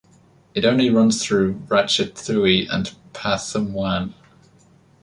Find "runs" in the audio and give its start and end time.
0.89-1.23